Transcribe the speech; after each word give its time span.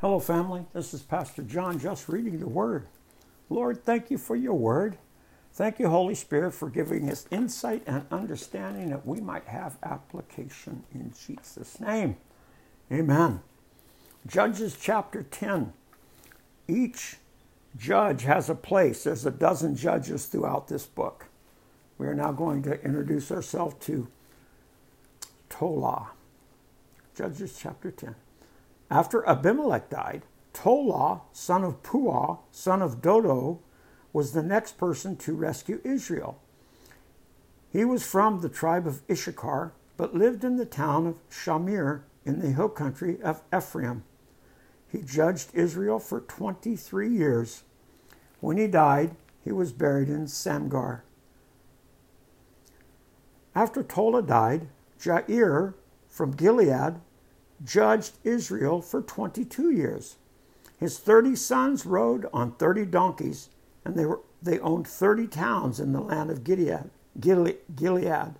Hello, 0.00 0.18
family. 0.18 0.64
This 0.72 0.94
is 0.94 1.02
Pastor 1.02 1.42
John 1.42 1.78
just 1.78 2.08
reading 2.08 2.40
the 2.40 2.48
Word. 2.48 2.86
Lord, 3.50 3.84
thank 3.84 4.10
you 4.10 4.16
for 4.16 4.34
your 4.34 4.54
Word. 4.54 4.96
Thank 5.52 5.78
you, 5.78 5.90
Holy 5.90 6.14
Spirit, 6.14 6.52
for 6.54 6.70
giving 6.70 7.10
us 7.10 7.26
insight 7.30 7.82
and 7.86 8.06
understanding 8.10 8.88
that 8.88 9.06
we 9.06 9.20
might 9.20 9.44
have 9.44 9.76
application 9.82 10.84
in 10.94 11.12
Jesus' 11.12 11.78
name. 11.80 12.16
Amen. 12.90 13.40
Judges 14.26 14.74
chapter 14.80 15.22
10. 15.22 15.74
Each 16.66 17.18
judge 17.76 18.22
has 18.22 18.48
a 18.48 18.54
place. 18.54 19.04
There's 19.04 19.26
a 19.26 19.30
dozen 19.30 19.76
judges 19.76 20.24
throughout 20.24 20.68
this 20.68 20.86
book. 20.86 21.26
We 21.98 22.06
are 22.06 22.14
now 22.14 22.32
going 22.32 22.62
to 22.62 22.82
introduce 22.82 23.30
ourselves 23.30 23.74
to 23.84 24.08
Tola. 25.50 26.12
Judges 27.14 27.58
chapter 27.60 27.90
10. 27.90 28.14
After 28.90 29.26
Abimelech 29.26 29.88
died, 29.88 30.22
Tola, 30.52 31.22
son 31.32 31.62
of 31.62 31.82
Puah, 31.82 32.38
son 32.50 32.82
of 32.82 33.00
Dodo, 33.00 33.60
was 34.12 34.32
the 34.32 34.42
next 34.42 34.76
person 34.78 35.16
to 35.16 35.34
rescue 35.34 35.80
Israel. 35.84 36.40
He 37.72 37.84
was 37.84 38.04
from 38.04 38.40
the 38.40 38.48
tribe 38.48 38.86
of 38.86 39.02
Issachar, 39.08 39.72
but 39.96 40.14
lived 40.14 40.42
in 40.42 40.56
the 40.56 40.66
town 40.66 41.06
of 41.06 41.28
Shamir 41.30 42.02
in 42.24 42.40
the 42.40 42.50
hill 42.50 42.68
country 42.68 43.22
of 43.22 43.42
Ephraim. 43.56 44.02
He 44.88 45.02
judged 45.02 45.54
Israel 45.54 46.00
for 46.00 46.20
23 46.20 47.08
years. 47.08 47.62
When 48.40 48.56
he 48.56 48.66
died, 48.66 49.14
he 49.44 49.52
was 49.52 49.72
buried 49.72 50.08
in 50.08 50.26
Samgar. 50.26 51.02
After 53.54 53.84
Tola 53.84 54.22
died, 54.22 54.68
Jair 54.98 55.74
from 56.08 56.32
Gilead 56.32 57.00
judged 57.64 58.12
Israel 58.24 58.80
for 58.80 59.02
22 59.02 59.70
years. 59.70 60.16
His 60.78 60.98
30 60.98 61.36
sons 61.36 61.84
rode 61.84 62.26
on 62.32 62.52
30 62.52 62.86
donkeys, 62.86 63.50
and 63.84 63.94
they, 63.96 64.06
were, 64.06 64.20
they 64.42 64.58
owned 64.60 64.86
30 64.86 65.26
towns 65.26 65.78
in 65.78 65.92
the 65.92 66.00
land 66.00 66.30
of 66.30 66.42
Gilead, 66.42 66.90
Gilead, 67.20 68.34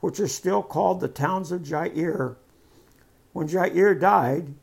which 0.00 0.18
are 0.20 0.28
still 0.28 0.62
called 0.62 1.00
the 1.00 1.08
towns 1.08 1.52
of 1.52 1.62
Jair. 1.62 2.36
When 3.32 3.48
Jair 3.48 3.98
died, 3.98 4.54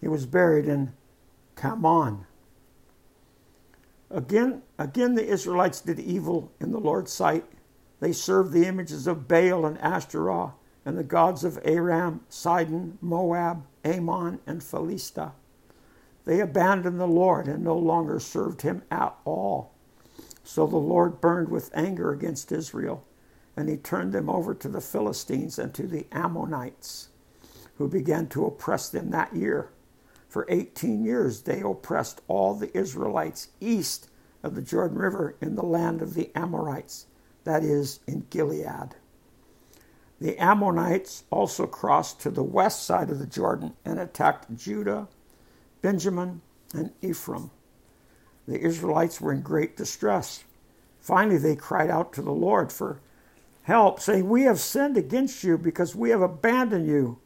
he 0.00 0.08
was 0.08 0.26
buried 0.26 0.66
in 0.66 0.92
Kamon. 1.54 2.24
Again, 4.10 4.62
again, 4.78 5.14
the 5.14 5.26
Israelites 5.26 5.80
did 5.80 5.98
evil 5.98 6.50
in 6.60 6.72
the 6.72 6.80
Lord's 6.80 7.12
sight. 7.12 7.44
They 8.00 8.12
served 8.12 8.52
the 8.52 8.66
images 8.66 9.06
of 9.06 9.28
Baal 9.28 9.64
and 9.64 9.78
Ashtaroth 9.78 10.52
and 10.84 10.98
the 10.98 11.04
gods 11.04 11.44
of 11.44 11.58
Aram, 11.64 12.20
Sidon, 12.28 12.98
Moab, 13.00 13.64
Ammon, 13.84 14.40
and 14.46 14.62
Philistia. 14.62 15.32
They 16.24 16.40
abandoned 16.40 17.00
the 17.00 17.06
Lord 17.06 17.48
and 17.48 17.64
no 17.64 17.76
longer 17.76 18.20
served 18.20 18.62
him 18.62 18.82
at 18.90 19.14
all. 19.24 19.72
So 20.44 20.66
the 20.66 20.76
Lord 20.76 21.20
burned 21.20 21.48
with 21.48 21.70
anger 21.74 22.12
against 22.12 22.52
Israel, 22.52 23.04
and 23.56 23.68
he 23.68 23.76
turned 23.76 24.12
them 24.12 24.28
over 24.28 24.54
to 24.54 24.68
the 24.68 24.80
Philistines 24.80 25.58
and 25.58 25.72
to 25.74 25.86
the 25.86 26.06
Ammonites, 26.12 27.08
who 27.76 27.88
began 27.88 28.26
to 28.28 28.46
oppress 28.46 28.88
them 28.88 29.10
that 29.10 29.34
year. 29.34 29.70
For 30.28 30.46
18 30.48 31.04
years 31.04 31.42
they 31.42 31.60
oppressed 31.60 32.22
all 32.28 32.54
the 32.54 32.76
Israelites 32.76 33.48
east 33.60 34.08
of 34.42 34.54
the 34.54 34.62
Jordan 34.62 34.98
River 34.98 35.36
in 35.40 35.54
the 35.54 35.62
land 35.62 36.02
of 36.02 36.14
the 36.14 36.30
Amorites, 36.34 37.06
that 37.44 37.62
is, 37.62 38.00
in 38.06 38.26
Gilead. 38.30 38.96
The 40.22 40.38
Ammonites 40.38 41.24
also 41.32 41.66
crossed 41.66 42.20
to 42.20 42.30
the 42.30 42.44
west 42.44 42.84
side 42.84 43.10
of 43.10 43.18
the 43.18 43.26
Jordan 43.26 43.74
and 43.84 43.98
attacked 43.98 44.54
Judah, 44.54 45.08
Benjamin, 45.80 46.42
and 46.72 46.92
Ephraim. 47.02 47.50
The 48.46 48.60
Israelites 48.60 49.20
were 49.20 49.32
in 49.32 49.42
great 49.42 49.76
distress. 49.76 50.44
Finally, 51.00 51.38
they 51.38 51.56
cried 51.56 51.90
out 51.90 52.12
to 52.12 52.22
the 52.22 52.30
Lord 52.30 52.70
for 52.70 53.00
help, 53.64 53.98
saying, 53.98 54.28
We 54.28 54.42
have 54.44 54.60
sinned 54.60 54.96
against 54.96 55.42
you 55.42 55.58
because 55.58 55.96
we 55.96 56.10
have 56.10 56.22
abandoned 56.22 56.86
you 56.86 57.18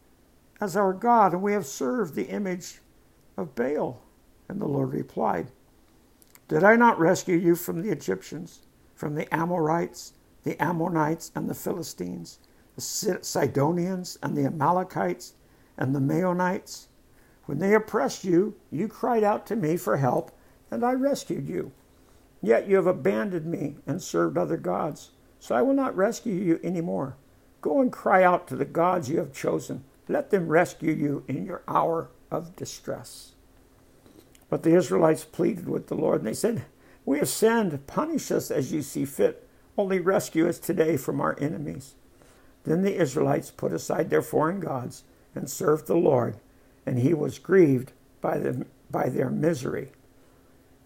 as 0.59 0.75
our 0.75 0.95
God, 0.95 1.35
and 1.35 1.43
we 1.43 1.53
have 1.53 1.67
served 1.67 2.15
the 2.15 2.31
image 2.31 2.81
of 3.37 3.55
Baal. 3.55 4.01
And 4.49 4.59
the 4.59 4.67
Lord 4.67 4.95
replied, 4.95 5.49
Did 6.49 6.65
I 6.65 6.77
not 6.77 6.99
rescue 6.99 7.37
you 7.37 7.57
from 7.57 7.83
the 7.83 7.91
Egyptians, 7.91 8.61
from 8.95 9.17
the 9.17 9.33
Amorites, 9.35 10.15
the 10.45 10.59
Ammonites, 10.63 11.31
and 11.35 11.47
the 11.47 11.55
Philistines? 11.55 12.39
The 12.77 12.83
Sidonians 13.23 14.19
and 14.23 14.37
the 14.37 14.45
Amalekites 14.45 15.33
and 15.77 15.95
the 15.95 16.01
Maonites. 16.01 16.87
When 17.47 17.59
they 17.59 17.75
oppressed 17.75 18.25
you, 18.25 18.57
you 18.71 18.87
cried 18.87 19.25
out 19.25 19.47
to 19.47 19.57
me 19.57 19.77
for 19.77 19.97
help, 19.97 20.31
and 20.71 20.85
I 20.85 20.93
rescued 20.93 21.49
you. 21.49 21.73
Yet 22.43 22.69
you 22.69 22.77
have 22.77 22.87
abandoned 22.87 23.47
me 23.47 23.77
and 23.87 24.03
served 24.03 24.37
other 24.37 24.57
gods, 24.57 25.11
so 25.41 25.55
I 25.55 25.63
will 25.63 25.75
not 25.75 25.97
rescue 25.97 26.35
you 26.35 26.61
any 26.63 26.81
more. 26.81 27.17
Go 27.61 27.81
and 27.81 27.91
cry 27.91 28.23
out 28.23 28.47
to 28.49 28.57
the 28.57 28.65
gods 28.65 29.09
you 29.09 29.19
have 29.19 29.33
chosen. 29.33 29.85
Let 30.09 30.31
them 30.31 30.49
rescue 30.49 30.93
you 30.93 31.25
in 31.27 31.45
your 31.47 31.63
hour 31.67 32.11
of 32.31 32.55
distress. 32.57 33.33
But 34.49 34.63
the 34.63 34.75
Israelites 34.75 35.25
pleaded 35.25 35.69
with 35.69 35.89
the 35.89 35.95
Lord, 35.95 36.21
and 36.21 36.27
they 36.27 36.35
said, 36.35 36.65
We 37.05 37.19
have 37.19 37.29
sinned. 37.29 37.87
Punish 37.87 38.31
us 38.31 38.51
as 38.51 38.73
you 38.73 38.83
see 38.83 39.05
fit. 39.05 39.49
Only 39.77 39.99
rescue 39.99 40.49
us 40.49 40.59
today 40.59 40.97
from 40.97 41.21
our 41.21 41.37
enemies. 41.41 41.95
Then 42.67 42.83
the 42.83 42.97
Israelites 42.97 43.51
put 43.51 43.73
aside 43.73 44.11
their 44.11 44.23
foreign 44.23 44.59
gods 44.61 45.05
and 45.35 45.49
served 45.49 45.87
the 45.87 45.95
Lord, 45.95 46.37
and 46.85 46.99
he 46.99 47.15
was 47.15 47.39
grieved 47.39 47.93
by, 48.21 48.39
the, 48.39 48.67
by 48.91 49.09
their 49.09 49.31
misery. 49.31 49.93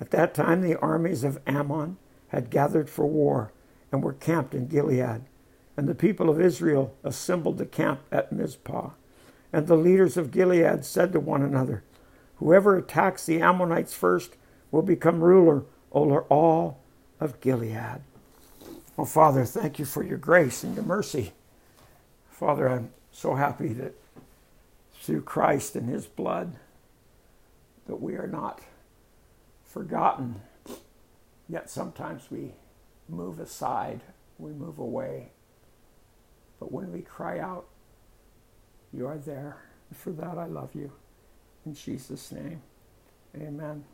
At 0.00 0.10
that 0.10 0.34
time, 0.34 0.60
the 0.60 0.78
armies 0.78 1.24
of 1.24 1.40
Ammon 1.46 1.96
had 2.28 2.50
gathered 2.50 2.90
for 2.90 3.06
war 3.06 3.52
and 3.90 4.02
were 4.02 4.12
camped 4.12 4.54
in 4.54 4.66
Gilead. 4.66 5.22
And 5.76 5.88
the 5.88 5.94
people 5.94 6.28
of 6.28 6.40
Israel 6.40 6.94
assembled 7.02 7.58
to 7.58 7.66
camp 7.66 8.00
at 8.12 8.32
Mizpah. 8.32 8.90
And 9.52 9.66
the 9.66 9.76
leaders 9.76 10.16
of 10.16 10.30
Gilead 10.30 10.84
said 10.84 11.12
to 11.12 11.20
one 11.20 11.42
another, 11.42 11.82
Whoever 12.36 12.76
attacks 12.76 13.24
the 13.24 13.40
Ammonites 13.40 13.94
first 13.94 14.36
will 14.70 14.82
become 14.82 15.24
ruler 15.24 15.64
over 15.92 16.22
all 16.22 16.80
of 17.18 17.40
Gilead. 17.40 18.00
Oh, 18.98 19.04
Father, 19.04 19.44
thank 19.44 19.78
you 19.78 19.84
for 19.84 20.02
your 20.02 20.18
grace 20.18 20.62
and 20.62 20.74
your 20.74 20.84
mercy. 20.84 21.32
Father, 22.40 22.70
I'm 22.70 22.88
so 23.12 23.34
happy 23.34 23.74
that 23.74 23.92
through 24.94 25.20
Christ 25.20 25.76
and 25.76 25.86
his 25.86 26.06
blood 26.06 26.56
that 27.86 28.00
we 28.00 28.14
are 28.14 28.26
not 28.26 28.62
forgotten. 29.62 30.40
Yet 31.50 31.68
sometimes 31.68 32.30
we 32.30 32.52
move 33.10 33.40
aside, 33.40 34.00
we 34.38 34.52
move 34.52 34.78
away. 34.78 35.32
But 36.58 36.72
when 36.72 36.90
we 36.90 37.02
cry 37.02 37.40
out, 37.40 37.66
you 38.90 39.06
are 39.06 39.18
there. 39.18 39.58
For 39.92 40.12
that 40.12 40.38
I 40.38 40.46
love 40.46 40.70
you. 40.74 40.92
In 41.66 41.74
Jesus' 41.74 42.32
name, 42.32 42.62
amen. 43.36 43.84